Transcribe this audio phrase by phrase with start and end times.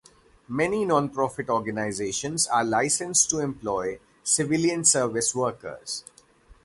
[0.47, 6.03] Many nonprofit organizations are licensed to employ civilian service workers.